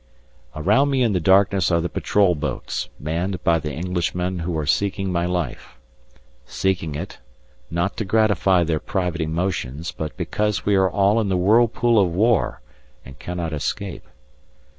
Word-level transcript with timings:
Around 0.55 0.89
me 0.89 1.03
in 1.03 1.13
the 1.13 1.19
darkness 1.19 1.69
are 1.69 1.79
the 1.79 1.87
patrol 1.87 2.33
boats, 2.33 2.89
manned 2.99 3.43
by 3.43 3.59
the 3.59 3.71
Englishmen 3.71 4.39
who 4.39 4.57
are 4.57 4.65
seeking 4.65 5.11
my 5.11 5.27
life. 5.27 5.77
Seeking 6.43 6.95
it, 6.95 7.19
not 7.69 7.97
to 7.97 8.03
gratify 8.05 8.63
their 8.63 8.79
private 8.79 9.21
emotions, 9.21 9.91
but 9.91 10.17
because 10.17 10.65
we 10.65 10.73
are 10.73 10.89
all 10.89 11.21
in 11.21 11.29
the 11.29 11.37
whirlpool 11.37 11.99
of 11.99 12.11
War 12.15 12.61
and 13.05 13.19
cannot 13.19 13.53
escape. 13.53 14.07